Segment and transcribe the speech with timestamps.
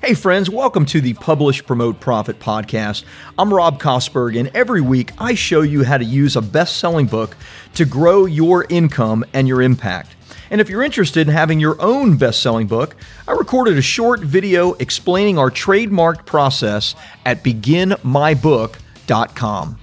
[0.00, 3.02] Hey, friends, welcome to the Publish, Promote, Profit podcast.
[3.36, 7.06] I'm Rob Kosberg, and every week I show you how to use a best selling
[7.06, 7.36] book
[7.74, 10.14] to grow your income and your impact.
[10.50, 12.94] And if you're interested in having your own best selling book,
[13.26, 16.94] I recorded a short video explaining our trademarked process
[17.26, 19.78] at beginmybook.com.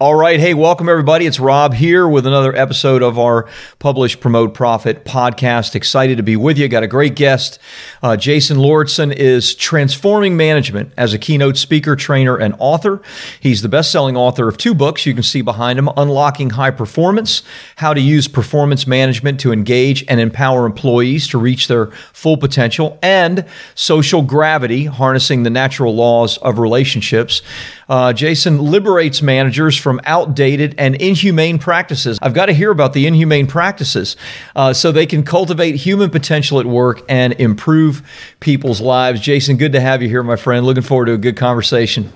[0.00, 0.40] All right.
[0.40, 1.26] Hey, welcome everybody.
[1.26, 3.46] It's Rob here with another episode of our
[3.78, 5.74] Publish, Promote, Profit podcast.
[5.74, 6.68] Excited to be with you.
[6.68, 7.58] Got a great guest.
[8.02, 13.02] Uh, Jason Lauritsen is transforming management as a keynote speaker, trainer, and author.
[13.40, 16.70] He's the best selling author of two books you can see behind him Unlocking High
[16.70, 17.42] Performance,
[17.76, 22.98] How to Use Performance Management to Engage and Empower Employees to Reach Their Full Potential,
[23.02, 27.42] and Social Gravity, Harnessing the Natural Laws of Relationships.
[27.90, 32.20] Uh, Jason liberates managers from outdated and inhumane practices.
[32.22, 34.16] I've got to hear about the inhumane practices
[34.54, 38.08] uh, so they can cultivate human potential at work and improve
[38.38, 39.20] people's lives.
[39.20, 40.64] Jason, good to have you here, my friend.
[40.64, 42.12] Looking forward to a good conversation.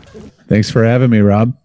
[0.46, 1.56] Thanks for having me, Rob.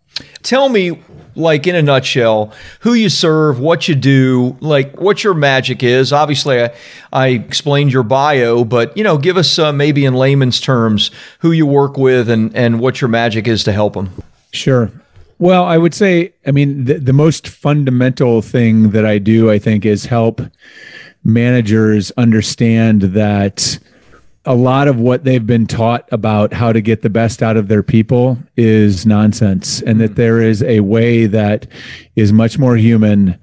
[0.42, 1.02] Tell me
[1.40, 6.14] like in a nutshell, who you serve, what you do, like what your magic is.
[6.14, 6.74] Obviously, I,
[7.12, 11.52] I explained your bio, but you know, give us uh, maybe in layman's terms who
[11.52, 14.12] you work with and and what your magic is to help them.
[14.52, 14.92] Sure.
[15.40, 19.58] Well, I would say, I mean, the, the most fundamental thing that I do, I
[19.58, 20.42] think, is help
[21.24, 23.80] managers understand that
[24.46, 27.68] a lot of what they've been taught about how to get the best out of
[27.68, 31.68] their people is nonsense and that there is a way that
[32.16, 33.38] is much more human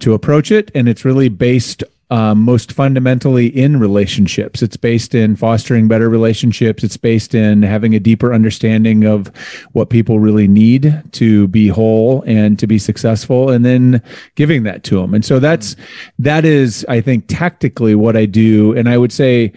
[0.00, 4.62] to approach it and it's really based um, most fundamentally in relationships.
[4.62, 6.82] It's based in fostering better relationships.
[6.82, 9.26] It's based in having a deeper understanding of
[9.72, 14.02] what people really need to be whole and to be successful, and then
[14.36, 15.12] giving that to them.
[15.12, 15.76] And so that's
[16.18, 18.74] that is, I think, tactically what I do.
[18.74, 19.52] And I would say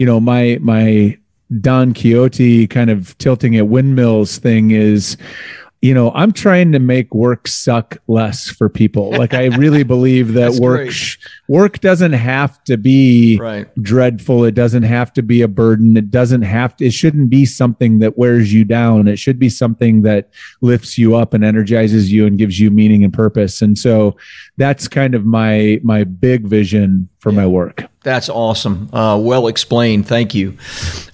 [0.00, 1.18] you know, my my
[1.60, 5.18] Don Quixote kind of tilting at windmills thing is
[5.82, 9.12] you know, I'm trying to make work suck less for people.
[9.12, 11.16] Like I really believe that work sh-
[11.48, 13.66] work doesn't have to be right.
[13.82, 14.44] dreadful.
[14.44, 15.96] It doesn't have to be a burden.
[15.96, 19.08] It doesn't have to it shouldn't be something that wears you down.
[19.08, 20.28] It should be something that
[20.60, 23.62] lifts you up and energizes you and gives you meaning and purpose.
[23.62, 24.16] And so
[24.58, 27.36] that's kind of my my big vision for yeah.
[27.36, 27.84] my work.
[28.02, 28.94] That's awesome.
[28.94, 30.06] Uh, well explained.
[30.06, 30.58] Thank you.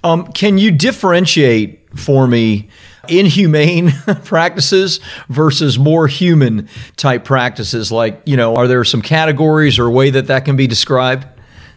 [0.03, 2.69] Um, can you differentiate for me
[3.11, 3.91] inhumane
[4.25, 7.91] practices versus more human type practices?
[7.91, 11.27] Like, you know, are there some categories or a way that that can be described?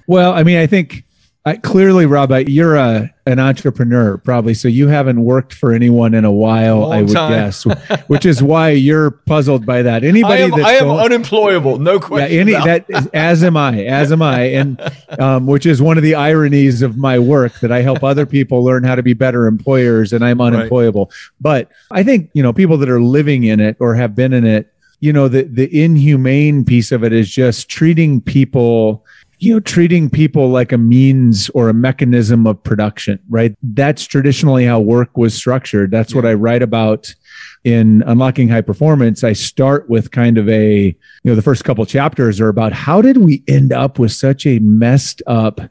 [0.08, 1.04] Well, I mean, I think
[1.50, 4.54] uh, clearly, Rob, you're a an entrepreneur, probably.
[4.54, 7.32] So you haven't worked for anyone in a while, Long I would time.
[7.32, 7.64] guess,
[8.08, 10.04] which is why you're puzzled by that.
[10.04, 12.32] Anybody I am, I am unemployable, no question.
[12.32, 14.82] Yeah, any that is, as am I, as am I, and
[15.20, 18.64] um, which is one of the ironies of my work that I help other people
[18.64, 21.06] learn how to be better employers, and I'm unemployable.
[21.06, 21.31] Right.
[21.40, 24.46] But I think you know people that are living in it or have been in
[24.46, 24.74] it.
[25.02, 29.06] You know, the the inhumane piece of it is just treating people
[29.40, 33.56] you know treating people like a means or a mechanism of production right?
[33.62, 35.92] That's traditionally how work was structured.
[35.92, 36.16] That's yeah.
[36.18, 37.14] what i write about
[37.64, 39.24] in unlocking high performance.
[39.24, 40.96] I start with kind of a you
[41.26, 44.60] know the first couple chapters are about how did we end up with such a
[44.60, 45.62] messed up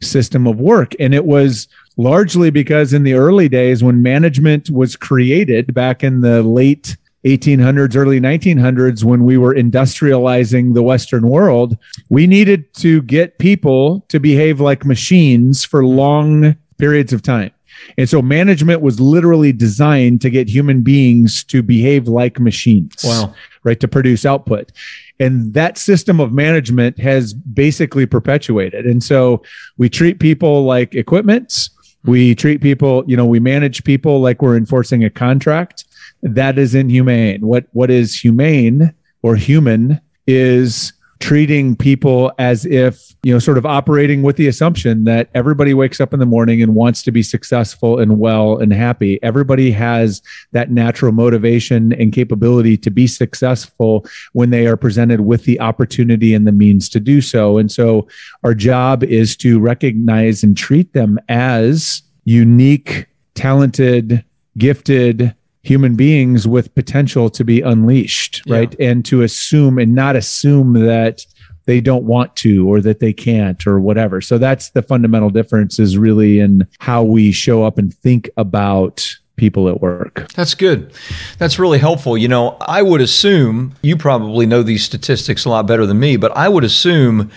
[0.00, 0.92] system of work?
[0.98, 6.20] And it was largely because in the early days when management was created back in
[6.20, 11.76] the late 1800s, early 1900s, when we were industrializing the Western world,
[12.10, 17.50] we needed to get people to behave like machines for long periods of time.
[17.98, 23.02] And so management was literally designed to get human beings to behave like machines.
[23.02, 23.34] Wow.
[23.62, 23.80] Right.
[23.80, 24.72] To produce output.
[25.18, 28.84] And that system of management has basically perpetuated.
[28.84, 29.42] And so
[29.78, 31.70] we treat people like equipments.
[32.04, 35.86] We treat people, you know, we manage people like we're enforcing a contract
[36.24, 37.46] that is inhumane.
[37.46, 38.92] What what is humane
[39.22, 45.04] or human is treating people as if you know sort of operating with the assumption
[45.04, 48.72] that everybody wakes up in the morning and wants to be successful and well and
[48.72, 50.20] happy everybody has
[50.52, 56.34] that natural motivation and capability to be successful when they are presented with the opportunity
[56.34, 58.06] and the means to do so and so
[58.42, 64.22] our job is to recognize and treat them as unique talented
[64.58, 65.34] gifted
[65.64, 68.58] human beings with potential to be unleashed, yeah.
[68.58, 68.76] right?
[68.78, 71.26] And to assume and not assume that
[71.66, 74.20] they don't want to or that they can't or whatever.
[74.20, 79.16] So that's the fundamental difference is really in how we show up and think about
[79.36, 80.30] people at work.
[80.34, 80.92] That's good.
[81.38, 82.16] That's really helpful.
[82.16, 86.16] You know, I would assume you probably know these statistics a lot better than me,
[86.16, 87.30] but I would assume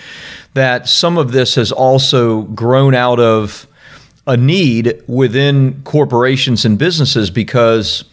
[0.53, 3.65] that some of this has also grown out of
[4.27, 8.03] a need within corporations and businesses because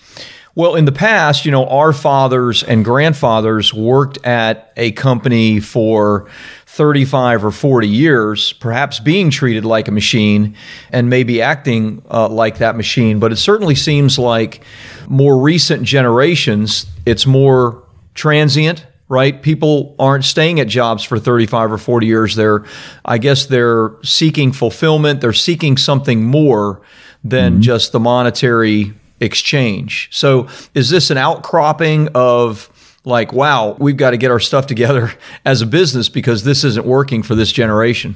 [0.57, 6.29] well, in the past, you know, our fathers and grandfathers worked at a company for
[6.67, 10.57] 35 or 40 years, perhaps being treated like a machine
[10.91, 13.19] and maybe acting uh, like that machine.
[13.19, 14.63] But it certainly seems like
[15.09, 17.83] more recent generations, it's more
[18.15, 19.43] transient right?
[19.43, 22.37] People aren't staying at jobs for 35 or 40 years.
[22.37, 22.65] They're,
[23.05, 25.21] I guess they're seeking fulfillment.
[25.21, 26.81] They're seeking something more
[27.23, 27.61] than mm-hmm.
[27.61, 30.09] just the monetary exchange.
[30.13, 32.71] So is this an outcropping of
[33.05, 35.13] like, wow, we've got to get our stuff together
[35.45, 38.15] as a business because this isn't working for this generation?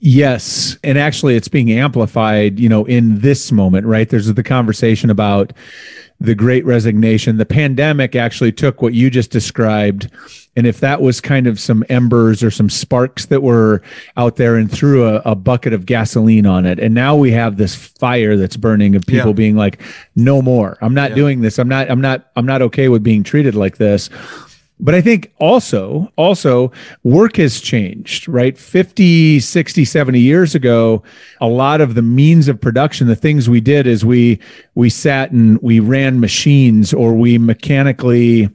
[0.00, 0.76] Yes.
[0.84, 4.08] And actually, it's being amplified, you know, in this moment, right?
[4.08, 5.52] There's the conversation about
[6.20, 7.36] the great resignation.
[7.36, 10.10] The pandemic actually took what you just described.
[10.56, 13.80] And if that was kind of some embers or some sparks that were
[14.16, 16.80] out there and threw a, a bucket of gasoline on it.
[16.80, 19.34] And now we have this fire that's burning of people yeah.
[19.34, 19.80] being like,
[20.16, 20.76] no more.
[20.80, 21.16] I'm not yeah.
[21.16, 21.58] doing this.
[21.58, 24.10] I'm not, I'm not, I'm not okay with being treated like this.
[24.80, 26.70] But I think also, also
[27.02, 28.56] work has changed, right?
[28.56, 31.02] 50, 60, 70 years ago,
[31.40, 34.38] a lot of the means of production, the things we did is we,
[34.76, 38.48] we sat and we ran machines or we mechanically,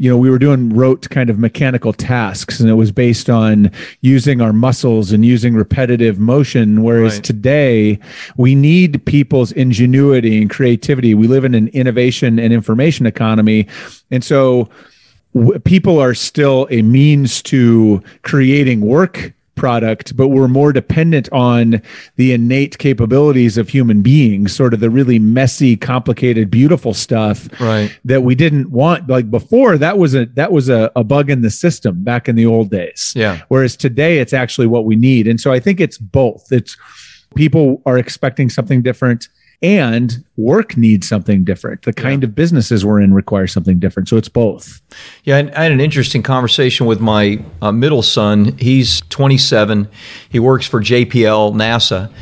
[0.00, 3.70] you know, we were doing rote kind of mechanical tasks and it was based on
[4.00, 6.82] using our muscles and using repetitive motion.
[6.82, 7.24] Whereas right.
[7.24, 8.00] today
[8.36, 11.14] we need people's ingenuity and creativity.
[11.14, 13.68] We live in an innovation and information economy.
[14.10, 14.68] And so,
[15.64, 21.80] people are still a means to creating work product, but we're more dependent on
[22.16, 27.96] the innate capabilities of human beings, sort of the really messy, complicated, beautiful stuff right.
[28.04, 29.08] that we didn't want.
[29.08, 32.36] Like before, that was a that was a, a bug in the system back in
[32.36, 33.12] the old days.
[33.16, 33.42] Yeah.
[33.48, 35.26] Whereas today it's actually what we need.
[35.26, 36.50] And so I think it's both.
[36.50, 36.76] It's
[37.34, 39.28] people are expecting something different
[39.62, 41.82] and work needs something different.
[41.82, 42.28] The kind yeah.
[42.28, 44.08] of businesses we're in require something different.
[44.08, 44.82] So it's both.
[45.24, 48.56] Yeah, I had an interesting conversation with my uh, middle son.
[48.58, 49.88] He's 27.
[50.28, 52.12] He works for JPL NASA.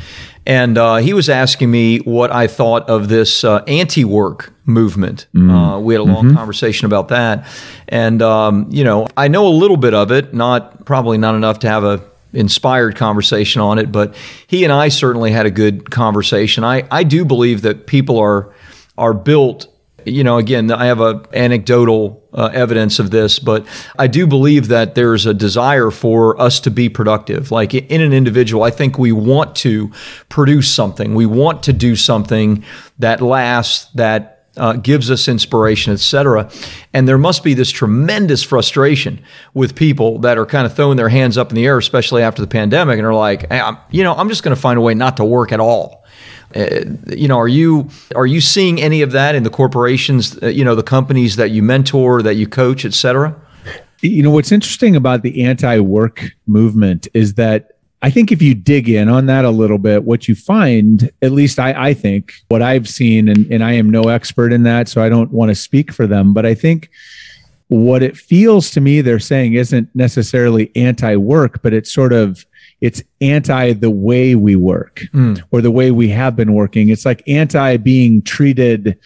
[0.45, 5.27] And uh, he was asking me what I thought of this uh, anti work movement.
[5.33, 5.51] Mm.
[5.51, 6.35] Uh, we had a long mm-hmm.
[6.35, 7.47] conversation about that.
[7.87, 11.59] And, um, you know, I know a little bit of it, not probably not enough
[11.59, 12.03] to have a
[12.33, 14.15] inspired conversation on it, but
[14.47, 16.63] he and I certainly had a good conversation.
[16.63, 18.53] I, I do believe that people are
[18.97, 19.67] are built.
[20.05, 23.65] You know, again, I have a anecdotal uh, evidence of this, but
[23.97, 27.51] I do believe that there's a desire for us to be productive.
[27.51, 29.91] Like in an individual, I think we want to
[30.27, 31.15] produce something.
[31.15, 32.65] We want to do something
[32.99, 36.49] that lasts, that uh, gives us inspiration, etc.
[36.93, 39.23] And there must be this tremendous frustration
[39.53, 42.41] with people that are kind of throwing their hands up in the air, especially after
[42.41, 43.61] the pandemic, and are like, hey,
[43.91, 46.05] you know, I'm just going to find a way not to work at all.
[46.55, 50.41] Uh, you know, are you are you seeing any of that in the corporations?
[50.41, 53.35] Uh, you know, the companies that you mentor, that you coach, etc.
[54.01, 57.72] You know, what's interesting about the anti-work movement is that
[58.03, 61.31] I think if you dig in on that a little bit, what you find, at
[61.31, 64.89] least I, I think, what I've seen, and, and I am no expert in that,
[64.89, 66.89] so I don't want to speak for them, but I think
[67.69, 72.45] what it feels to me they're saying isn't necessarily anti-work, but it's sort of
[72.81, 75.41] it's anti the way we work mm.
[75.51, 76.89] or the way we have been working.
[76.89, 78.99] It's like anti being treated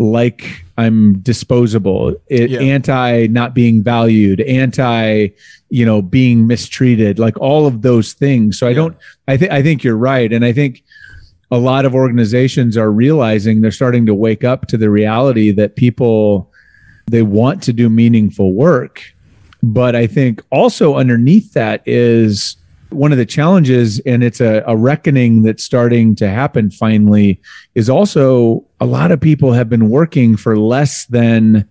[0.00, 2.60] like I'm disposable, it, yeah.
[2.60, 5.28] anti not being valued, anti
[5.68, 8.58] you know being mistreated, like all of those things.
[8.58, 8.76] So I yeah.
[8.76, 8.96] don't.
[9.28, 10.82] I think I think you're right, and I think
[11.50, 15.76] a lot of organizations are realizing they're starting to wake up to the reality that
[15.76, 16.50] people
[17.06, 19.02] they want to do meaningful work,
[19.62, 22.56] but I think also underneath that is
[22.88, 27.38] one of the challenges, and it's a, a reckoning that's starting to happen finally,
[27.74, 31.68] is also a lot of people have been working for less than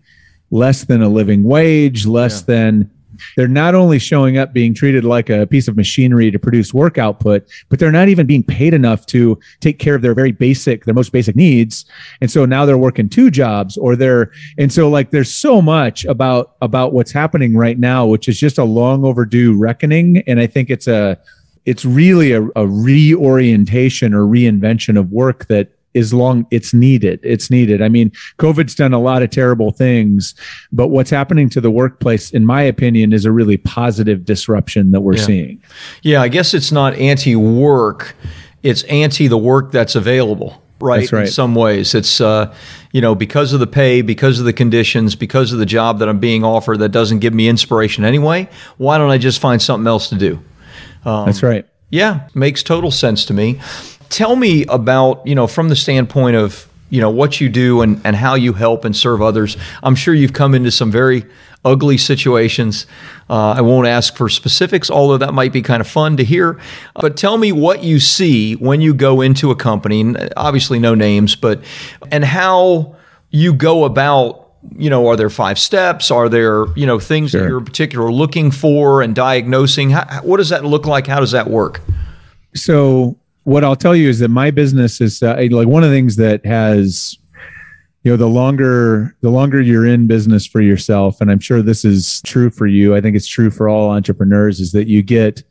[0.51, 2.55] less than a living wage, less yeah.
[2.55, 2.91] than
[3.35, 6.97] they're not only showing up being treated like a piece of machinery to produce work
[6.97, 10.85] output, but they're not even being paid enough to take care of their very basic,
[10.85, 11.85] their most basic needs.
[12.21, 16.05] And so now they're working two jobs or they're, and so like there's so much
[16.05, 20.23] about, about what's happening right now, which is just a long overdue reckoning.
[20.27, 21.17] And I think it's a,
[21.65, 27.50] it's really a, a reorientation or reinvention of work that as long it's needed it's
[27.50, 27.81] needed.
[27.81, 30.36] I mean covid's done a lot of terrible things
[30.72, 35.01] but what's happening to the workplace in my opinion is a really positive disruption that
[35.01, 35.24] we're yeah.
[35.24, 35.63] seeing.
[36.01, 38.15] Yeah i guess it's not anti-work
[38.63, 41.25] it's anti the work that's available right, right.
[41.25, 41.93] in some ways.
[41.93, 42.53] It's uh,
[42.91, 46.10] you know because of the pay because of the conditions because of the job that
[46.10, 49.88] i'm being offered that doesn't give me inspiration anyway why don't i just find something
[49.88, 50.43] else to do?
[51.05, 51.67] Um, that's right.
[51.89, 53.60] yeah makes total sense to me
[54.09, 58.01] tell me about, you know, from the standpoint of, you know, what you do and,
[58.03, 59.57] and how you help and serve others.
[59.83, 61.25] I'm sure you've come into some very
[61.63, 62.87] ugly situations.
[63.29, 66.59] Uh, I won't ask for specifics, although that might be kind of fun to hear.
[66.95, 71.35] But tell me what you see when you go into a company, obviously no names,
[71.35, 71.61] but,
[72.11, 72.95] and how
[73.29, 76.11] you go about you know, are there five steps?
[76.11, 77.41] Are there, you know, things sure.
[77.41, 79.91] that you're particular looking for and diagnosing?
[79.91, 81.07] How, what does that look like?
[81.07, 81.81] How does that work?
[82.55, 83.17] So,
[83.49, 86.17] what I'll tell you is that my business is uh, like one of the things
[86.17, 87.17] that has,
[88.03, 91.83] you know, the longer the longer you're in business for yourself, and I'm sure this
[91.83, 92.95] is true for you.
[92.95, 94.59] I think it's true for all entrepreneurs.
[94.59, 95.43] Is that you get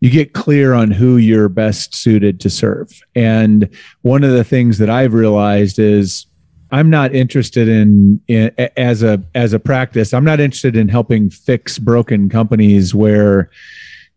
[0.00, 3.00] you get clear on who you're best suited to serve.
[3.14, 3.68] And
[4.02, 6.26] one of the things that I've realized is
[6.70, 10.12] I'm not interested in, in, as a as a practice.
[10.12, 13.50] I'm not interested in helping fix broken companies where,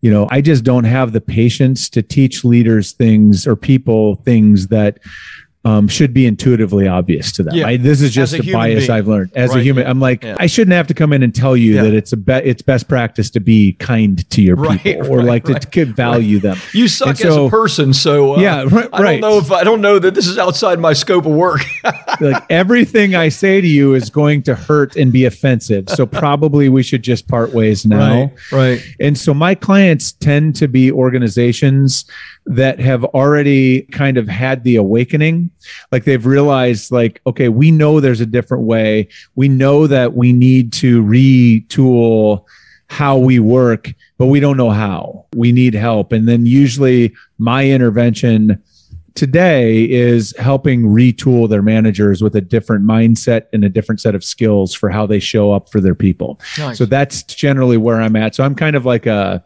[0.02, 4.68] you know, I just don't have the patience to teach leaders things or people things
[4.68, 5.00] that
[5.64, 7.54] um, should be intuitively obvious to them.
[7.54, 7.68] Yeah.
[7.68, 8.92] I, this is just a, a bias being.
[8.92, 9.60] I've learned as right.
[9.60, 9.86] a human.
[9.86, 10.36] I'm like, yeah.
[10.40, 11.84] I shouldn't have to come in and tell you yeah.
[11.84, 15.18] that it's a be- it's best practice to be kind to your right, people or
[15.20, 16.58] right, like to, value them.
[16.74, 19.64] You suck so, as a person, so uh, yeah, right, I don't know if I
[19.64, 21.62] don't know that this is outside my scope of work.
[22.20, 26.70] like everything I say to you is going to hurt and be offensive, so probably
[26.70, 28.32] we should just part ways now.
[28.52, 28.84] Right.
[29.00, 32.06] And so my clients tend to be organizations
[32.46, 35.51] that have already kind of had the awakening
[35.92, 39.08] like they've realized like okay we know there's a different way.
[39.36, 42.46] We know that we need to retool
[42.88, 45.26] how we work but we don't know how.
[45.36, 46.12] We need help.
[46.12, 48.62] And then usually my intervention
[49.16, 54.24] today is helping retool their managers with a different mindset and a different set of
[54.24, 56.40] skills for how they show up for their people.
[56.60, 56.78] Nice.
[56.78, 58.36] so that's generally where i'm at.
[58.36, 59.44] So i'm kind of like a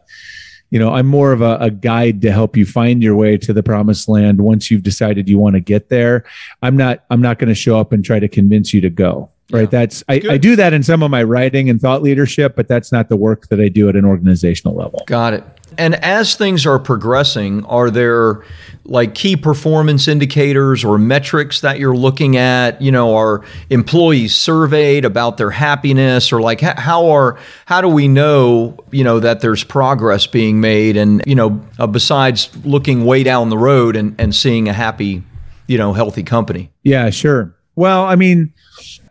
[0.70, 3.52] you know i'm more of a, a, guide to help you find your way to
[3.52, 6.24] the promised land once you've decided you want to get there.
[6.62, 9.30] I'm not i'm not going to show up and try to convince you to go
[9.50, 9.66] right yeah.
[9.66, 12.90] that's I, I, do that in some of my writing and thought leadership but that's
[12.90, 15.02] not the work that i do at an organizational level.
[15.06, 15.44] Got it.
[15.78, 18.42] And as things are progressing are there
[18.84, 22.80] like key performance indicators or metrics that you're looking at?
[22.80, 28.08] You know are employees surveyed about their happiness or like how are how do we
[28.08, 33.22] know you know that there's progress being made and you know uh, besides looking way
[33.22, 35.22] down the road and, and seeing a happy
[35.66, 36.70] you know healthy company?
[36.82, 37.54] Yeah sure.
[37.74, 38.54] Well i mean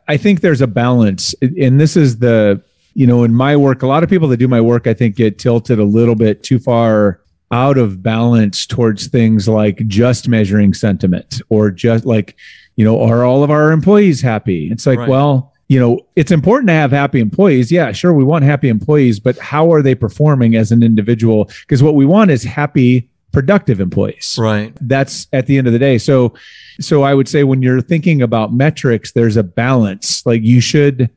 [0.07, 2.61] i think there's a balance and this is the
[2.93, 5.15] you know in my work a lot of people that do my work i think
[5.15, 7.19] get tilted a little bit too far
[7.51, 12.35] out of balance towards things like just measuring sentiment or just like,
[12.75, 14.69] you know, are all of our employees happy?
[14.71, 15.09] It's like, right.
[15.09, 17.71] well, you know, it's important to have happy employees.
[17.71, 21.45] Yeah, sure, we want happy employees, but how are they performing as an individual?
[21.61, 24.37] Because what we want is happy, productive employees.
[24.39, 24.73] Right.
[24.81, 25.97] That's at the end of the day.
[25.97, 26.33] So,
[26.79, 30.25] so I would say when you're thinking about metrics, there's a balance.
[30.25, 31.09] Like you should,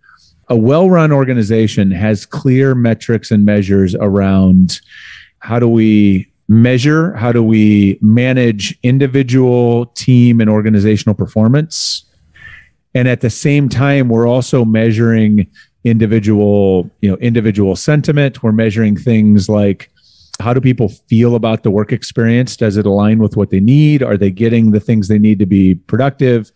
[0.49, 4.81] a well-run organization has clear metrics and measures around
[5.41, 7.15] how do we measure?
[7.15, 12.05] How do we manage individual, team, and organizational performance?
[12.95, 15.47] And at the same time, we're also measuring
[15.85, 18.43] individual, you know, individual sentiment.
[18.43, 19.91] We're measuring things like
[20.41, 22.57] how do people feel about the work experience?
[22.57, 24.03] Does it align with what they need?
[24.03, 26.53] Are they getting the things they need to be productive?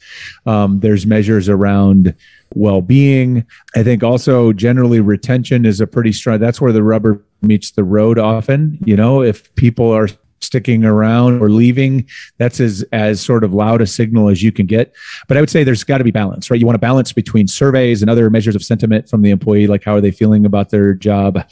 [0.47, 2.15] Um, there's measures around
[2.55, 3.45] well-being.
[3.75, 6.39] I think also generally retention is a pretty strong.
[6.39, 8.79] That's where the rubber meets the road often.
[8.85, 10.09] You know, if people are
[10.41, 12.07] sticking around or leaving,
[12.39, 14.93] that's as as sort of loud a signal as you can get.
[15.29, 16.61] But I would say there's got to be balance, right?
[16.61, 19.85] You want to balance between surveys and other measures of sentiment from the employee, like
[19.85, 21.45] how are they feeling about their job?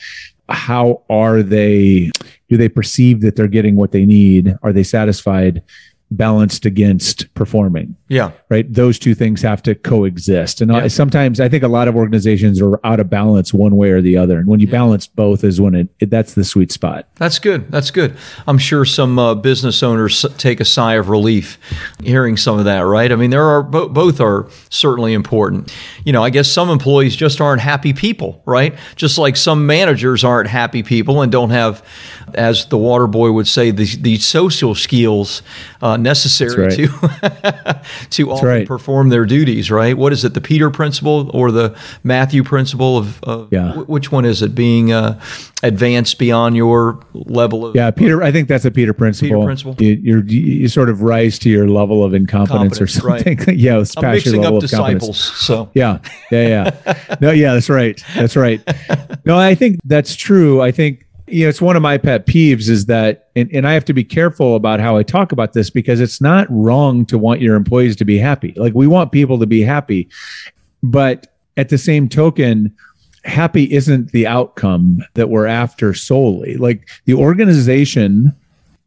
[0.50, 2.10] How are they?
[2.48, 4.56] Do they perceive that they're getting what they need?
[4.62, 5.62] Are they satisfied?
[6.10, 7.96] Balanced against performing.
[8.08, 8.32] Yeah.
[8.48, 8.72] Right.
[8.72, 10.60] Those two things have to coexist.
[10.60, 10.88] And yeah.
[10.88, 14.16] sometimes I think a lot of organizations are out of balance one way or the
[14.16, 14.38] other.
[14.38, 14.72] And when you yeah.
[14.72, 17.06] balance both is when it, it, that's the sweet spot.
[17.16, 17.70] That's good.
[17.70, 18.16] That's good.
[18.48, 21.58] I'm sure some uh, business owners take a sigh of relief
[22.02, 23.12] hearing some of that, right?
[23.12, 25.72] I mean, there are bo- both are certainly important.
[26.04, 28.76] You know, I guess some employees just aren't happy people, right?
[28.96, 31.84] Just like some managers aren't happy people and don't have
[32.34, 35.42] as the water boy would say, the, the social skills
[35.82, 36.76] uh, necessary right.
[36.76, 37.80] to
[38.10, 39.70] to often perform their duties.
[39.70, 39.96] Right?
[39.96, 40.34] What is it?
[40.34, 43.68] The Peter principle or the Matthew principle of, of yeah.
[43.68, 44.54] W- which one is it?
[44.54, 45.20] Being uh,
[45.62, 48.22] advanced beyond your level of yeah, Peter.
[48.22, 49.36] I think that's a Peter principle.
[49.36, 49.76] Peter principle.
[49.78, 53.38] You, you sort of rise to your level of incompetence or something.
[53.38, 53.48] Right.
[53.56, 55.18] yeah, it's I'm mixing up disciples.
[55.18, 55.98] So yeah,
[56.30, 57.16] yeah, yeah.
[57.20, 58.02] no, yeah, that's right.
[58.14, 58.60] That's right.
[59.24, 60.60] No, I think that's true.
[60.62, 63.72] I think you know, it's one of my pet peeves is that, and, and I
[63.72, 67.18] have to be careful about how I talk about this because it's not wrong to
[67.18, 68.52] want your employees to be happy.
[68.56, 70.08] Like we want people to be happy.
[70.82, 72.74] But at the same token,
[73.24, 76.56] happy isn't the outcome that we're after solely.
[76.56, 78.34] Like the organization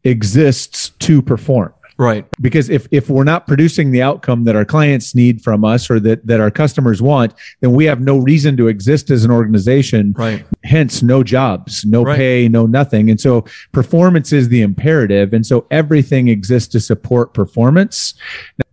[0.04, 1.73] exists to perform.
[1.96, 2.26] Right.
[2.40, 6.00] Because if, if we're not producing the outcome that our clients need from us or
[6.00, 10.12] that, that our customers want, then we have no reason to exist as an organization.
[10.16, 10.44] Right.
[10.64, 12.16] Hence, no jobs, no Right.
[12.16, 13.10] pay, no nothing.
[13.10, 15.32] And so performance is the imperative.
[15.32, 18.14] And so everything exists to support performance.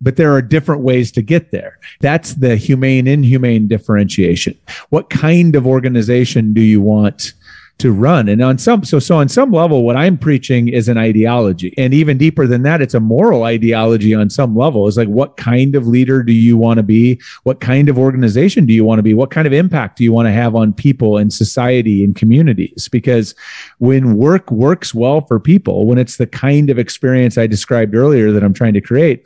[0.01, 1.77] But there are different ways to get there.
[1.99, 4.57] That's the humane, inhumane differentiation.
[4.89, 7.33] What kind of organization do you want?
[7.77, 8.29] To run.
[8.29, 11.73] And on some, so, so on some level, what I'm preaching is an ideology.
[11.77, 14.87] And even deeper than that, it's a moral ideology on some level.
[14.87, 17.19] It's like, what kind of leader do you want to be?
[17.43, 19.13] What kind of organization do you want to be?
[19.15, 22.87] What kind of impact do you want to have on people and society and communities?
[22.87, 23.33] Because
[23.79, 28.31] when work works well for people, when it's the kind of experience I described earlier
[28.31, 29.25] that I'm trying to create,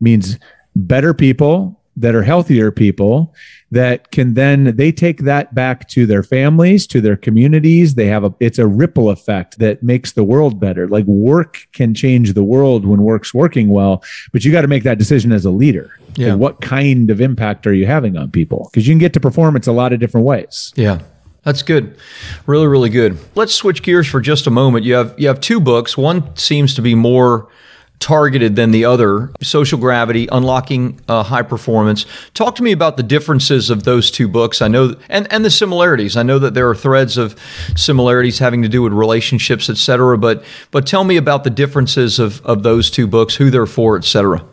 [0.00, 0.38] means
[0.76, 3.34] better people that are healthier people
[3.70, 8.24] that can then they take that back to their families to their communities they have
[8.24, 12.42] a it's a ripple effect that makes the world better like work can change the
[12.42, 14.02] world when work's working well
[14.32, 16.34] but you got to make that decision as a leader Yeah.
[16.34, 19.66] What kind of impact are you having on people because you can get to performance
[19.66, 21.00] a lot of different ways Yeah.
[21.44, 21.96] That's good.
[22.46, 23.16] Really, really good.
[23.34, 24.84] Let's switch gears for just a moment.
[24.84, 25.96] You have you have two books.
[25.96, 27.48] One seems to be more
[28.00, 29.30] targeted than the other.
[29.42, 32.06] Social Gravity, Unlocking uh, High Performance.
[32.34, 34.62] Talk to me about the differences of those two books.
[34.62, 36.16] I know and and the similarities.
[36.16, 37.34] I know that there are threads of
[37.76, 42.18] similarities having to do with relationships, et cetera, but but tell me about the differences
[42.18, 44.44] of of those two books, who they're for, et cetera.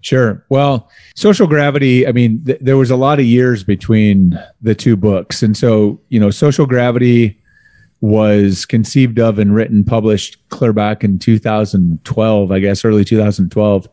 [0.00, 0.44] Sure.
[0.48, 4.96] Well, Social Gravity, I mean, th- there was a lot of years between the two
[4.96, 5.42] books.
[5.42, 7.36] And so, you know, Social Gravity
[8.00, 13.88] was conceived of and written, published clear back in 2012, I guess, early 2012.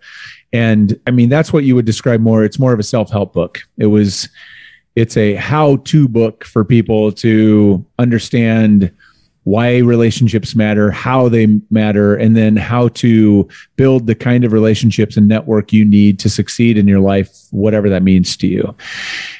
[0.53, 2.43] And I mean, that's what you would describe more.
[2.43, 3.61] It's more of a self help book.
[3.77, 4.29] It was,
[4.95, 8.91] it's a how to book for people to understand
[9.45, 15.17] why relationships matter, how they matter, and then how to build the kind of relationships
[15.17, 18.75] and network you need to succeed in your life, whatever that means to you.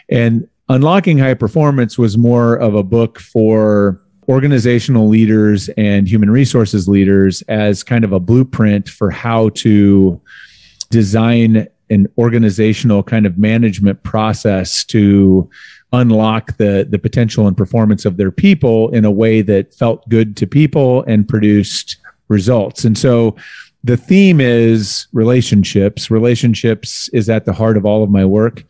[0.08, 6.88] And Unlocking High Performance was more of a book for organizational leaders and human resources
[6.88, 10.20] leaders as kind of a blueprint for how to
[10.90, 15.50] design an organizational kind of management process to
[15.94, 20.36] unlock the the potential and performance of their people in a way that felt good
[20.38, 22.84] to people and produced results.
[22.84, 23.36] And so
[23.84, 26.10] the theme is relationships.
[26.10, 28.64] Relationships is at the heart of all of my work,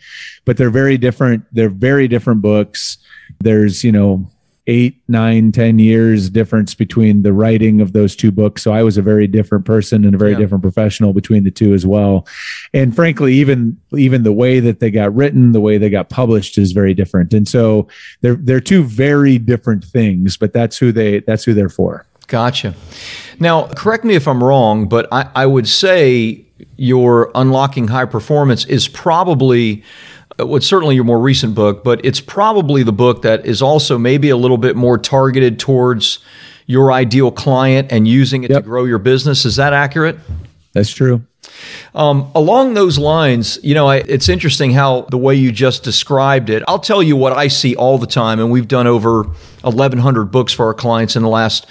[0.44, 1.46] but they're very different.
[1.54, 2.98] They're very different books.
[3.40, 4.30] There's, you know,
[4.68, 8.64] eight, nine, ten years difference between the writing of those two books.
[8.64, 10.40] So I was a very different person and a very Yeah.
[10.40, 12.28] different professional between the two as well.
[12.74, 16.58] And frankly, even even the way that they got written, the way they got published
[16.58, 17.34] is very different.
[17.34, 17.88] And so
[18.22, 22.06] they're they're two very different things, but that's who they that's who they're for.
[22.28, 22.74] Gotcha.
[23.40, 26.44] Now, correct me if I'm wrong, but I, I would say
[26.78, 29.84] your Unlocking High Performance is probably
[30.40, 33.98] uh, what's certainly your more recent book, but it's probably the book that is also
[33.98, 36.20] maybe a little bit more targeted towards
[36.68, 38.64] your ideal client and using it Yep.
[38.64, 39.46] to grow your business.
[39.46, 40.18] Is that accurate?
[40.74, 41.22] That's true.
[41.94, 46.50] Um, along those lines, you know, I, it's interesting how the way you just described
[46.50, 46.64] it.
[46.68, 49.24] I'll tell you what I see all the time, and we've done over
[49.62, 51.68] 1,100 books for our clients in the last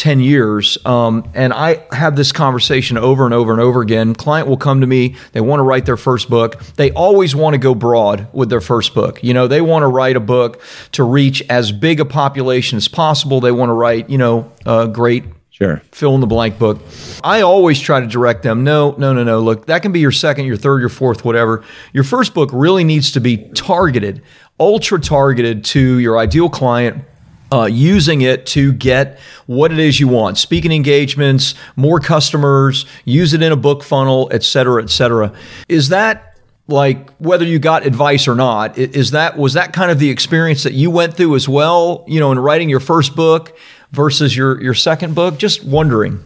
[0.00, 0.78] 10 years.
[0.86, 4.14] Um, and I have this conversation over and over and over again.
[4.14, 6.58] Client will come to me, they want to write their first book.
[6.76, 9.22] They always want to go broad with their first book.
[9.22, 12.88] You know, they want to write a book to reach as big a population as
[12.88, 13.40] possible.
[13.42, 15.82] They want to write, you know, a great Sure.
[15.92, 16.80] fill in the blank book.
[17.22, 18.64] I always try to direct them.
[18.64, 19.40] No, no, no, no.
[19.40, 21.62] Look, that can be your second, your third, your fourth, whatever.
[21.92, 24.22] Your first book really needs to be targeted,
[24.58, 27.04] ultra targeted to your ideal client.
[27.52, 30.38] Uh, using it to get what it is you want.
[30.38, 35.32] Speaking engagements more customers use it in a book funnel et cetera et cetera.
[35.68, 39.98] Is that like whether you got advice or not is that was that kind of
[39.98, 43.56] the experience that you went through as well you know in writing your first book
[43.92, 45.38] versus your your second book?
[45.38, 46.22] Just wondering.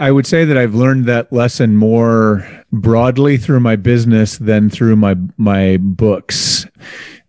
[0.00, 4.96] I would say that I've learned that lesson more broadly through my business than through
[4.96, 6.66] my my books.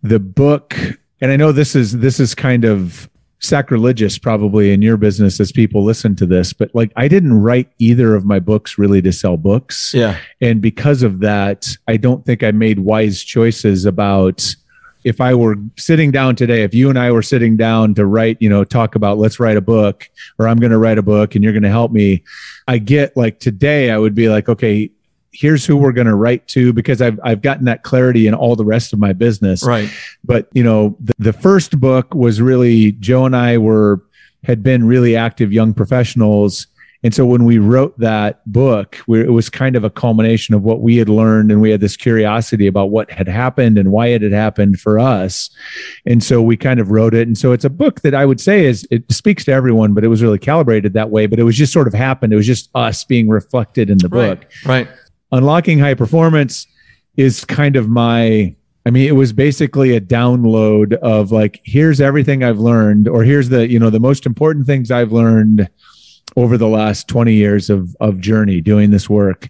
[0.02, 0.76] The book,
[1.24, 3.08] and I know this is this is kind of
[3.38, 7.70] sacrilegious probably in your business as people listen to this, but like I didn't write
[7.78, 9.94] either of my books really to sell books.
[9.94, 14.54] yeah And because of that, I don't think I made wise choices about
[15.04, 18.36] if I were sitting down today, if you and I were sitting down to write,
[18.40, 20.06] you know, talk about let's write a book
[20.38, 22.22] or I'm going to write a book and you're going to help me,
[22.68, 24.90] I get like today, I would be like, okay,
[25.34, 28.56] here's who we're going to write to because I've, I've gotten that clarity in all
[28.56, 29.64] the rest of my business.
[29.64, 29.90] Right.
[30.22, 34.02] But, you know, the, the first book was really Joe and I were,
[34.44, 36.66] had been really active young professionals
[37.04, 40.80] and so when we wrote that book, it was kind of a culmination of what
[40.80, 44.22] we had learned, and we had this curiosity about what had happened and why it
[44.22, 45.50] had happened for us.
[46.06, 47.26] And so we kind of wrote it.
[47.28, 50.02] And so it's a book that I would say is it speaks to everyone, but
[50.02, 51.26] it was really calibrated that way.
[51.26, 52.32] But it was just sort of happened.
[52.32, 54.46] It was just us being reflected in the book.
[54.64, 54.88] Right.
[55.34, 56.66] Unlocking high performance
[57.16, 58.54] is kind of my
[58.86, 63.48] I mean, it was basically a download of like, here's everything I've learned, or here's
[63.48, 65.70] the, you know, the most important things I've learned
[66.36, 69.48] over the last 20 years of of journey doing this work.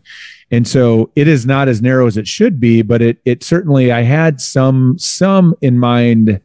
[0.51, 3.91] And so it is not as narrow as it should be but it it certainly
[3.91, 6.41] i had some some in mind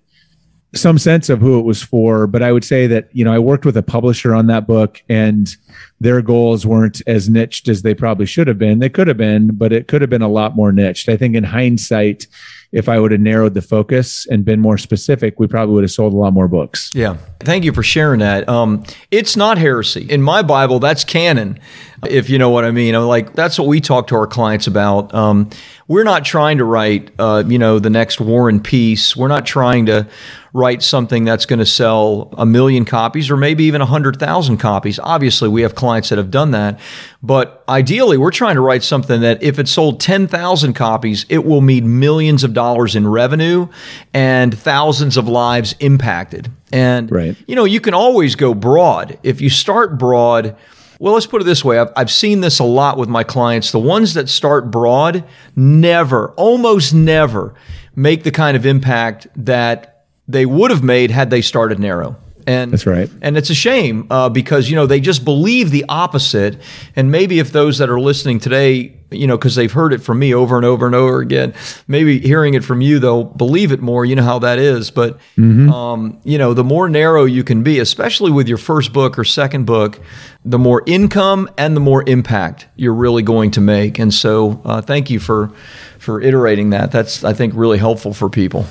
[0.76, 3.40] some sense of who it was for but i would say that you know i
[3.40, 5.58] worked with a publisher on that book and
[6.00, 9.50] their goals weren't as niched as they probably should have been they could have been
[9.54, 12.28] but it could have been a lot more niched i think in hindsight
[12.72, 15.92] if I would have narrowed the focus and been more specific, we probably would have
[15.92, 16.92] sold a lot more books.
[16.94, 17.18] Yeah.
[17.40, 18.48] Thank you for sharing that.
[18.48, 20.06] Um, it's not heresy.
[20.10, 21.60] In my Bible, that's canon,
[22.08, 22.94] if you know what I mean.
[22.94, 25.14] I'm like, that's what we talk to our clients about.
[25.16, 25.50] Um,
[25.88, 29.16] we're not trying to write, uh, you know, the next War and Peace.
[29.16, 30.08] We're not trying to
[30.54, 34.58] write something that's going to sell a million copies or maybe even a hundred thousand
[34.58, 35.00] copies.
[35.00, 36.80] Obviously, we have clients that have done that,
[37.22, 41.46] but ideally, we're trying to write something that if it sold ten thousand copies, it
[41.46, 43.68] will mean millions of dollars in revenue
[44.14, 46.52] and thousands of lives impacted.
[46.72, 47.36] And right.
[47.48, 50.56] you know, you can always go broad if you start broad
[51.00, 51.80] well, let's put it this way.
[51.80, 53.72] I've, I've seen this a lot with my clients.
[53.72, 55.24] The ones that start broad
[55.56, 57.56] never, almost never
[57.96, 59.99] make the kind of impact that
[60.30, 62.16] they would have made had they started narrow.
[62.48, 63.10] And that's right.
[63.22, 66.58] And it's a shame uh, because you know they just believe the opposite.
[66.96, 70.18] And maybe if those that are listening today, you know, because they've heard it from
[70.18, 71.54] me over and over and over again,
[71.88, 74.04] maybe hearing it from you, they'll believe it more.
[74.04, 74.90] You know how that is.
[74.90, 75.70] But mm-hmm.
[75.70, 79.24] um, you know, the more narrow you can be, especially with your first book or
[79.24, 80.00] second book,
[80.44, 84.00] the more income and the more impact you're really going to make.
[84.00, 85.52] And so, uh, thank you for
[86.00, 86.92] for iterating that.
[86.92, 88.66] That's I think really helpful for people.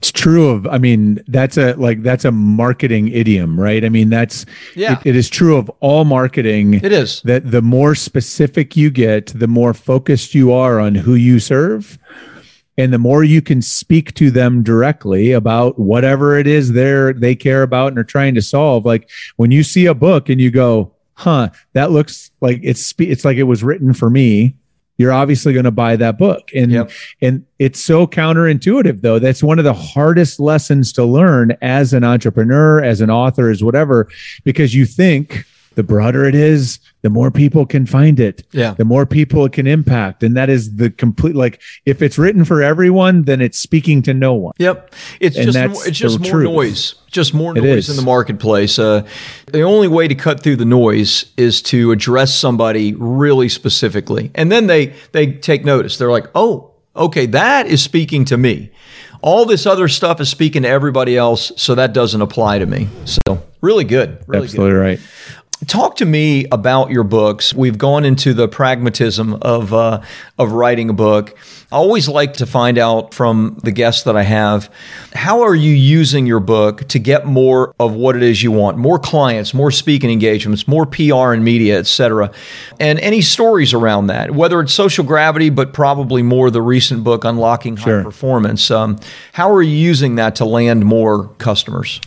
[0.00, 3.84] It's true of, I mean, that's a like that's a marketing idiom, right?
[3.84, 4.98] I mean, that's yeah.
[5.00, 6.74] It, it is true of all marketing.
[6.82, 11.16] It is that the more specific you get, the more focused you are on who
[11.16, 11.98] you serve,
[12.78, 17.34] and the more you can speak to them directly about whatever it is they're they
[17.34, 18.86] care about and are trying to solve.
[18.86, 23.26] Like when you see a book and you go, "Huh, that looks like it's it's
[23.26, 24.56] like it was written for me."
[25.00, 26.50] You're obviously going to buy that book.
[26.54, 26.90] And yep.
[27.22, 29.18] and it's so counterintuitive though.
[29.18, 33.64] That's one of the hardest lessons to learn as an entrepreneur, as an author, as
[33.64, 34.08] whatever,
[34.44, 38.44] because you think the broader it is, the more people can find it.
[38.52, 38.74] Yeah.
[38.74, 40.22] The more people it can impact.
[40.22, 44.14] And that is the complete like if it's written for everyone, then it's speaking to
[44.14, 44.54] no one.
[44.58, 44.94] Yep.
[45.20, 46.44] It's and just more, it's just more truth.
[46.44, 46.94] noise.
[47.06, 48.78] Just more noise in the marketplace.
[48.78, 49.06] Uh,
[49.46, 54.30] the only way to cut through the noise is to address somebody really specifically.
[54.34, 55.96] And then they they take notice.
[55.98, 58.70] They're like, "Oh, okay, that is speaking to me."
[59.22, 62.88] All this other stuff is speaking to everybody else, so that doesn't apply to me.
[63.04, 64.22] So, really good.
[64.26, 64.78] Really Absolutely good.
[64.78, 65.00] right.
[65.66, 67.52] Talk to me about your books.
[67.52, 70.00] We've gone into the pragmatism of uh,
[70.38, 71.36] of writing a book.
[71.70, 74.72] I always like to find out from the guests that I have
[75.12, 78.78] how are you using your book to get more of what it is you want,
[78.78, 82.32] more clients, more speaking engagements, more PR and media, etc.
[82.80, 87.24] And any stories around that, whether it's social gravity, but probably more the recent book
[87.24, 88.02] Unlocking High sure.
[88.02, 88.70] Performance.
[88.70, 88.98] Um,
[89.34, 92.00] how are you using that to land more customers?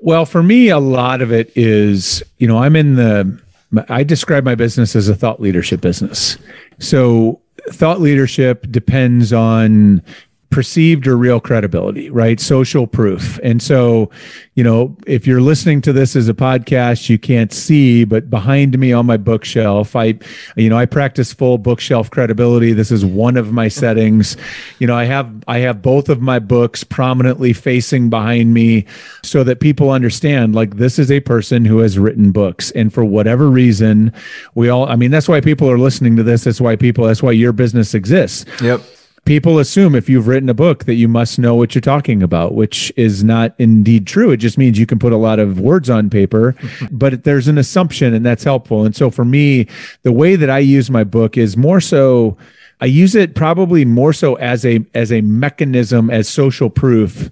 [0.00, 3.40] Well, for me, a lot of it is, you know, I'm in the,
[3.88, 6.38] I describe my business as a thought leadership business.
[6.78, 10.02] So thought leadership depends on
[10.50, 12.40] perceived or real credibility, right?
[12.40, 13.38] Social proof.
[13.42, 14.10] And so,
[14.54, 18.78] you know, if you're listening to this as a podcast, you can't see, but behind
[18.78, 20.18] me on my bookshelf, I,
[20.56, 22.72] you know, I practice full bookshelf credibility.
[22.72, 24.36] This is one of my settings.
[24.78, 28.86] You know, I have, I have both of my books prominently facing behind me
[29.22, 32.70] so that people understand like this is a person who has written books.
[32.70, 34.14] And for whatever reason,
[34.54, 36.44] we all, I mean, that's why people are listening to this.
[36.44, 38.46] That's why people, that's why your business exists.
[38.62, 38.80] Yep
[39.28, 42.54] people assume if you've written a book that you must know what you're talking about,
[42.54, 44.30] which is not indeed true.
[44.30, 46.56] It just means you can put a lot of words on paper,
[46.90, 48.86] but there's an assumption and that's helpful.
[48.86, 49.66] And so for me,
[50.02, 52.38] the way that I use my book is more so
[52.80, 57.30] I use it probably more so as a as a mechanism as social proof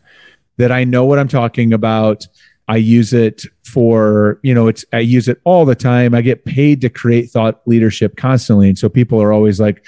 [0.59, 2.27] that I know what I'm talking about.
[2.69, 6.15] I use it for, you know, it's, I use it all the time.
[6.15, 8.69] I get paid to create thought leadership constantly.
[8.69, 9.85] And so people are always like,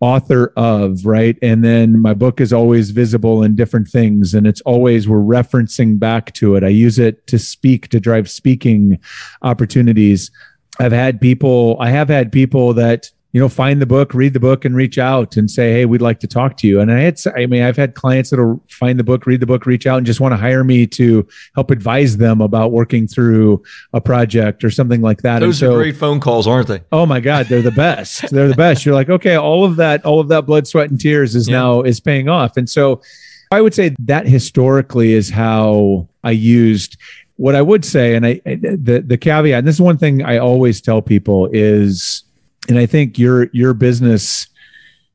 [0.00, 1.38] author of, right?
[1.40, 4.34] And then my book is always visible in different things.
[4.34, 6.64] And it's always, we're referencing back to it.
[6.64, 8.98] I use it to speak, to drive speaking
[9.42, 10.30] opportunities.
[10.78, 14.40] I've had people, I have had people that, you know, find the book, read the
[14.40, 17.00] book, and reach out and say, "Hey, we'd like to talk to you." And I
[17.00, 19.98] had, I mean, I've had clients that'll find the book, read the book, reach out,
[19.98, 24.64] and just want to hire me to help advise them about working through a project
[24.64, 25.40] or something like that.
[25.40, 26.82] Those and so, are great phone calls, aren't they?
[26.92, 28.30] Oh my God, they're the best.
[28.30, 28.86] they're the best.
[28.86, 31.58] You're like, okay, all of that, all of that blood, sweat, and tears is yeah.
[31.58, 32.56] now is paying off.
[32.56, 33.02] And so,
[33.50, 36.96] I would say that historically is how I used
[37.36, 39.58] what I would say, and I the the caveat.
[39.58, 42.22] And this is one thing I always tell people is
[42.68, 44.48] and I think your your business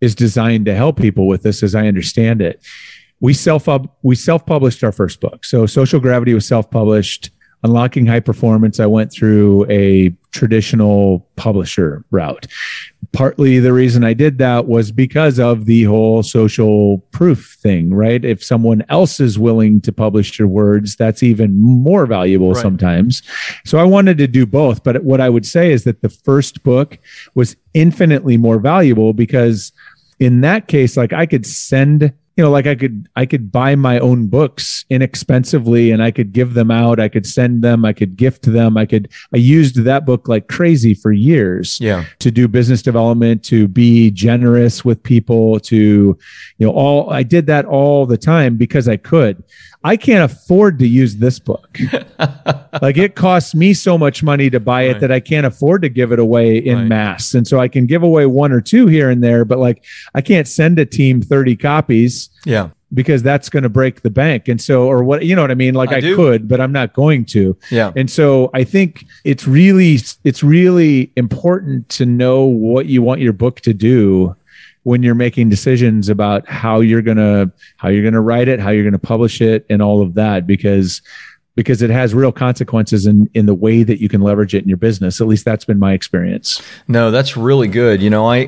[0.02, 2.62] is designed to help people with this, as I understand it.
[3.20, 3.68] We self
[4.02, 7.30] we self published our first book, so Social Gravity was self published.
[7.64, 12.48] Unlocking High Performance, I went through a traditional publisher route.
[13.14, 18.24] Partly the reason I did that was because of the whole social proof thing, right?
[18.24, 22.62] If someone else is willing to publish your words, that's even more valuable right.
[22.62, 23.22] sometimes.
[23.66, 24.84] So I wanted to do both.
[24.84, 26.98] But what I would say is that the first book
[27.36, 29.74] was infinitely more valuable because
[30.20, 33.76] in that case, like I could send you know like i could i could buy
[33.76, 37.00] my own books inexpensively and i could give them out.
[37.00, 37.86] I could send them.
[37.86, 38.78] I could gift them.
[38.78, 42.06] I could i used that book like crazy for years yeah.
[42.20, 46.18] to do business development to be generous with people to
[46.58, 49.44] you know all i did that all the time because i could
[49.84, 51.78] I can't afford to use this book.
[52.82, 55.02] like it costs me so much money to buy it right.
[55.02, 56.88] that I can't afford to give it away in right.
[56.88, 57.34] mass.
[57.34, 60.22] And so I can give away one or two here and there, but like I
[60.22, 62.30] can't send a team 30 copies.
[62.46, 62.70] Yeah.
[62.94, 64.50] Because that's going to break the bank.
[64.50, 65.76] And so, or what, you know what I mean?
[65.76, 67.58] Like I, I could, but I'm not going to.
[67.70, 67.94] Yeah.
[67.96, 73.32] And so I think it's really, it's really important to know what you want your
[73.32, 74.36] book to do
[74.84, 78.90] when you're making decisions about how you're to how you're to write it how you're
[78.90, 81.02] to publish it and all of that because
[81.56, 84.70] because it has real consequences in in the way that you can leverage it in
[84.70, 85.20] your business.
[85.20, 86.62] At least that's been my experience.
[86.88, 88.02] No that's really good.
[88.02, 88.48] You know i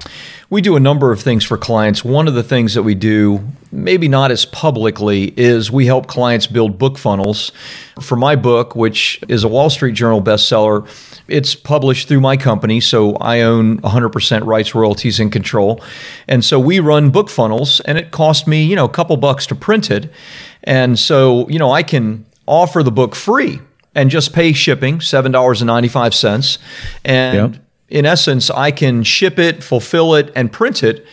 [0.49, 2.05] we do a number of things for clients.
[2.05, 6.47] One of the things that we do maybe not as publicly is we help clients
[6.47, 7.51] build book funnels.
[8.01, 10.87] For my book which is a wall street journal bestseller
[11.27, 15.83] it's published through my company, so I own 100% rights, royalties, and control.
[16.27, 19.45] And so we run book funnels, and it cost me, you know, a couple bucks
[19.47, 20.11] to print it.
[20.63, 23.59] And so, you know, I can offer the book free
[23.95, 26.57] and just pay shipping, $7.95.
[27.05, 27.61] And yep.
[27.89, 31.05] in essence, I can ship it, fulfill it, and print it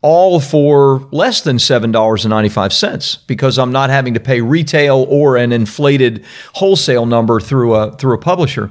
[0.00, 6.24] all for less than $7.95 because I'm not having to pay retail or an inflated
[6.54, 8.70] wholesale number through a through a publisher.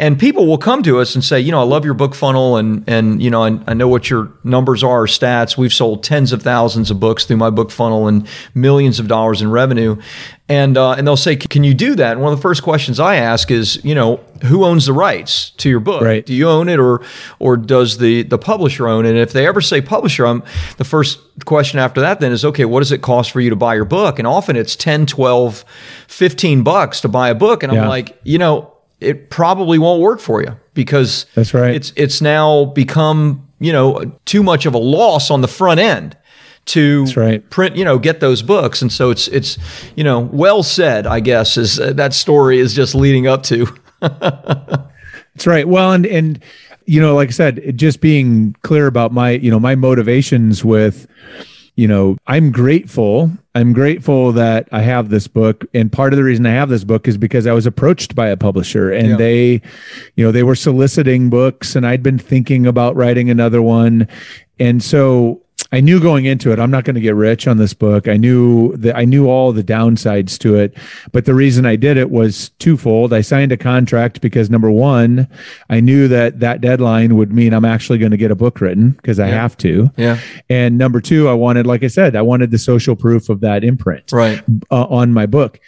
[0.00, 2.56] And people will come to us and say, you know, I love your book funnel
[2.56, 5.56] and and you know, I, I know what your numbers are, stats.
[5.56, 9.42] We've sold tens of thousands of books through my book funnel and millions of dollars
[9.42, 10.00] in revenue
[10.50, 12.98] and uh, and they'll say, "Can you do that?" And one of the first questions
[12.98, 16.02] I ask is, you know, who owns the rights to your book?
[16.02, 16.26] Right.
[16.26, 17.02] Do you own it, or
[17.38, 19.10] or does the the publisher own it?
[19.10, 20.42] And if they ever say publisher, I'm,
[20.76, 23.56] the first question after that then is, okay, what does it cost for you to
[23.56, 24.18] buy your book?
[24.18, 25.64] And often it's 10, 12,
[26.08, 28.69] 15 bucks to buy a book, and I'm like, you know,
[29.00, 31.74] it probably won't work for you because that's right.
[31.74, 36.16] It's it's now become you know too much of a loss on the front end
[36.66, 37.48] to right.
[37.50, 38.82] print, you know, get those books.
[38.82, 39.58] And so it's it's
[39.96, 43.66] you know well said, I guess, is uh, that story is just leading up to.
[44.00, 45.66] That's right.
[45.66, 46.42] Well, and and
[46.86, 51.06] you know, like I said, just being clear about my you know my motivations with
[51.76, 53.30] you know, I'm grateful.
[53.54, 55.64] I'm grateful that I have this book.
[55.74, 58.28] And part of the reason I have this book is because I was approached by
[58.28, 59.16] a publisher and yeah.
[59.16, 59.62] they,
[60.16, 64.06] you know, they were soliciting books and I'd been thinking about writing another one.
[64.58, 67.74] And so I knew going into it, I'm not going to get rich on this
[67.74, 68.08] book.
[68.08, 70.76] I knew that I knew all the downsides to it,
[71.12, 73.12] but the reason I did it was twofold.
[73.12, 75.28] I signed a contract because number one,
[75.68, 78.90] I knew that that deadline would mean I'm actually going to get a book written
[78.90, 79.34] because I yeah.
[79.34, 79.90] have to.
[79.96, 80.18] Yeah.
[80.48, 83.62] And number two, I wanted, like I said, I wanted the social proof of that
[83.62, 85.60] imprint right uh, on my book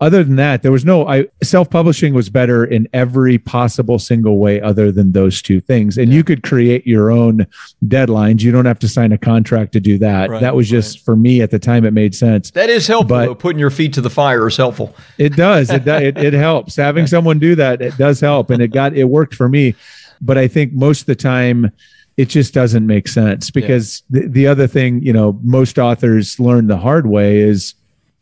[0.00, 4.60] other than that, there was no I self-publishing was better in every possible single way
[4.60, 5.96] other than those two things.
[5.96, 6.16] And yeah.
[6.16, 7.46] you could create your own
[7.86, 8.42] deadlines.
[8.42, 10.30] You don't have to sign a contract to do that.
[10.30, 11.04] Right, that was just right.
[11.04, 12.50] for me at the time it made sense.
[12.50, 13.16] That is helpful.
[13.16, 13.34] But though.
[13.34, 14.94] putting your feet to the fire is helpful.
[15.16, 15.70] It does.
[15.70, 16.02] It does.
[16.02, 16.76] it, it helps.
[16.76, 18.50] Having someone do that, it does help.
[18.50, 19.74] And it got it worked for me.
[20.20, 21.70] But I think most of the time
[22.16, 24.22] it just doesn't make sense because yeah.
[24.22, 27.74] the, the other thing, you know, most authors learn the hard way is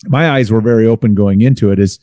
[0.07, 1.99] my eyes were very open going into it is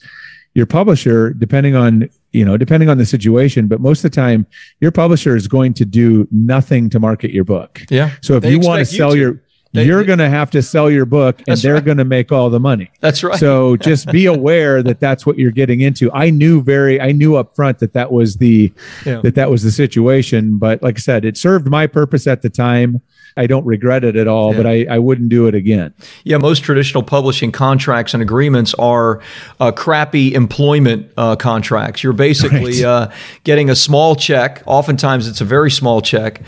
[0.53, 4.45] your publisher depending on you know depending on the situation but most of the time
[4.79, 7.81] your publisher is going to do nothing to market your book.
[7.89, 8.11] Yeah.
[8.21, 11.05] So if you want to sell your they, you're going to have to sell your
[11.05, 11.85] book and they're right.
[11.85, 12.89] going to make all the money.
[13.01, 13.39] That's right.
[13.39, 16.11] So just be aware that that's what you're getting into.
[16.11, 18.71] I knew very i knew up front that that was the
[19.05, 19.21] yeah.
[19.21, 22.49] that that was the situation but like i said it served my purpose at the
[22.49, 23.01] time
[23.37, 24.57] I don't regret it at all, yeah.
[24.57, 25.93] but I, I wouldn't do it again.
[26.23, 29.21] Yeah, most traditional publishing contracts and agreements are
[29.59, 32.03] uh, crappy employment uh, contracts.
[32.03, 33.09] You're basically right.
[33.09, 33.11] uh,
[33.43, 34.63] getting a small check.
[34.65, 36.41] Oftentimes, it's a very small check,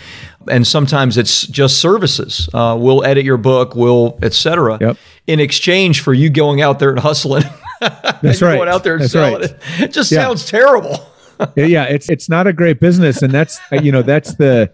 [0.50, 2.50] and sometimes it's just services.
[2.54, 4.78] Uh, we'll edit your book, we'll etc.
[4.82, 4.98] Yep.
[5.28, 7.44] In exchange for you going out there and hustling.
[7.82, 8.58] That's right.
[8.58, 9.44] Going out there and That's selling right.
[9.44, 9.60] it.
[9.80, 10.24] It just yeah.
[10.24, 11.08] sounds terrible.
[11.56, 14.72] yeah, it's it's not a great business, and that's you know that's the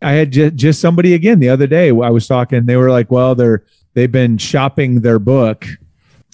[0.00, 1.88] I had just, just somebody again the other day.
[1.88, 2.66] I was talking.
[2.66, 5.66] They were like, "Well, they're they've been shopping their book,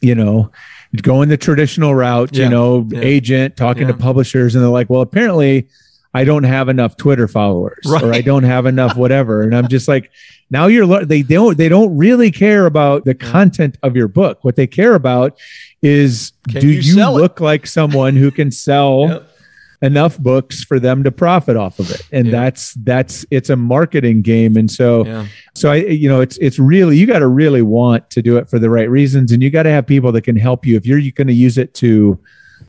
[0.03, 0.51] you know,
[1.03, 2.45] going the traditional route, yeah.
[2.45, 3.01] you know, yeah.
[3.01, 3.93] agent talking yeah.
[3.93, 5.69] to publishers, and they're like, "Well, apparently."
[6.17, 8.01] I don't have enough Twitter followers right.
[8.01, 9.43] or I don't have enough whatever.
[9.43, 10.13] And I'm just like,
[10.49, 14.39] now you're they don't they don't really care about the content of your book.
[14.43, 15.37] What they care about
[15.83, 17.43] is can do you, you look it?
[17.43, 19.34] like someone who can sell yep
[19.85, 22.33] enough books for them to profit off of it and yeah.
[22.33, 25.27] that's that's it's a marketing game and so yeah.
[25.55, 28.49] so i you know it's it's really you got to really want to do it
[28.49, 30.87] for the right reasons and you got to have people that can help you if
[30.87, 32.19] you're you going to use it to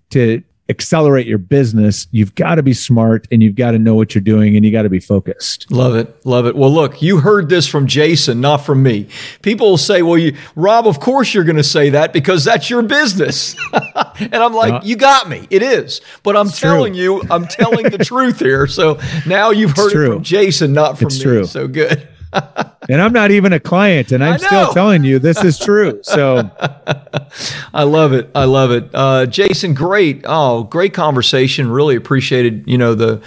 [0.09, 4.15] to accelerate your business, you've got to be smart and you've got to know what
[4.15, 5.69] you're doing and you got to be focused.
[5.71, 6.25] Love it.
[6.25, 6.55] Love it.
[6.55, 9.07] Well, look, you heard this from Jason, not from me.
[9.41, 12.69] People will say, well, you, Rob, of course you're going to say that because that's
[12.69, 13.55] your business.
[14.19, 15.47] and I'm like, you got me.
[15.49, 16.01] It is.
[16.23, 17.01] But I'm telling true.
[17.01, 18.65] you, I'm telling the truth here.
[18.65, 21.23] So now you've heard it from Jason, not from it's me.
[21.23, 21.45] True.
[21.45, 22.07] So good.
[22.89, 25.99] and I'm not even a client, and I'm still telling you this is true.
[26.03, 26.49] So
[27.73, 28.29] I love it.
[28.35, 28.89] I love it.
[28.93, 30.23] Uh, Jason, great.
[30.25, 31.69] Oh, great conversation.
[31.69, 33.21] Really appreciated, you know, the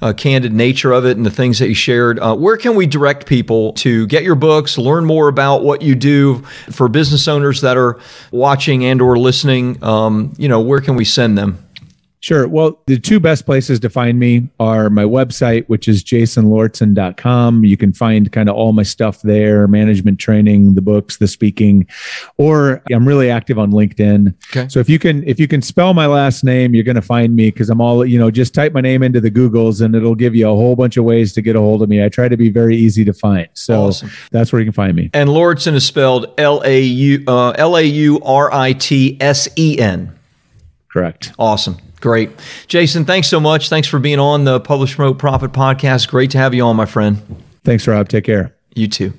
[0.00, 2.18] uh, candid nature of it and the things that you shared.
[2.18, 5.94] Uh, where can we direct people to get your books, learn more about what you
[5.94, 6.38] do
[6.70, 7.98] for business owners that are
[8.30, 9.82] watching and or listening?
[9.82, 11.63] Um, you know, where can we send them?
[12.24, 12.48] Sure.
[12.48, 17.66] Well, the two best places to find me are my website, which is jasonlauritsen.com.
[17.66, 21.86] You can find kind of all my stuff there, management training, the books, the speaking,
[22.38, 24.34] or I'm really active on LinkedIn.
[24.56, 24.66] Okay.
[24.70, 27.36] So if you can if you can spell my last name, you're going to find
[27.36, 30.14] me because I'm all, you know, just type my name into the Googles and it'll
[30.14, 32.02] give you a whole bunch of ways to get a hold of me.
[32.02, 33.48] I try to be very easy to find.
[33.52, 34.10] So awesome.
[34.30, 35.10] that's where you can find me.
[35.12, 39.46] And Lauritsen is spelled L A U uh, L A U R I T S
[39.58, 40.18] E N.
[40.94, 41.32] Correct.
[41.40, 41.78] Awesome.
[42.00, 42.30] Great.
[42.68, 43.68] Jason, thanks so much.
[43.68, 46.08] Thanks for being on the Publish Promote Profit podcast.
[46.08, 47.20] Great to have you on, my friend.
[47.64, 48.08] Thanks, Rob.
[48.08, 48.54] Take care.
[48.76, 49.12] You too.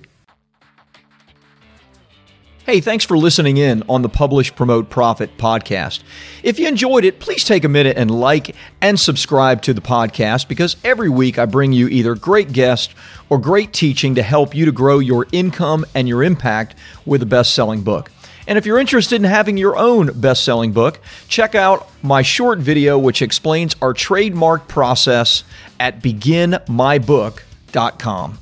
[2.66, 6.02] Hey, thanks for listening in on the Publish Promote Profit podcast.
[6.44, 10.48] If you enjoyed it, please take a minute and like and subscribe to the podcast
[10.48, 12.96] because every week I bring you either great guests
[13.30, 17.26] or great teaching to help you to grow your income and your impact with a
[17.26, 18.12] best selling book.
[18.48, 22.60] And if you're interested in having your own best selling book, check out my short
[22.60, 25.44] video, which explains our trademark process
[25.80, 28.40] at beginmybook.com.